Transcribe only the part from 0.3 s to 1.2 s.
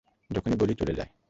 যখনই বলি চলে যায়।